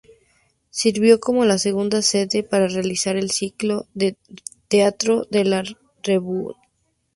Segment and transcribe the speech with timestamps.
[0.71, 4.17] Sirvió como la segunda sede para realizar el ciclo de
[4.67, 5.63] teatro de la
[6.01, 6.55] Revue.